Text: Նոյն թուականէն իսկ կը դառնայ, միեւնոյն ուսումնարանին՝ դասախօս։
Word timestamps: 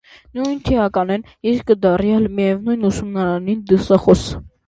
Նոյն 0.37 0.61
թուականէն 0.69 1.25
իսկ 1.51 1.67
կը 1.67 1.75
դառնայ, 1.83 2.17
միեւնոյն 2.39 2.89
ուսումնարանին՝ 2.91 3.63
դասախօս։ 3.73 4.27